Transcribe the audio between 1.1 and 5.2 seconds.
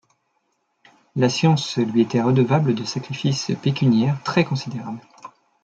La science lui était redevable de sacrifices pécuniaires très considérables.